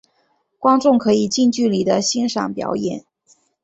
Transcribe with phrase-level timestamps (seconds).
[0.57, 3.05] 观众可以近距离地欣赏表演。